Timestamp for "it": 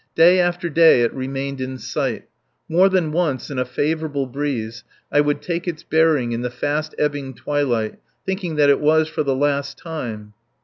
1.03-1.13, 8.71-8.79